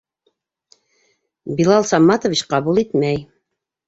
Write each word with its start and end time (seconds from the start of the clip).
Билал 1.59 1.85
Саматович 1.89 2.41
ҡабул 2.55 2.81
итмәй. 2.85 3.21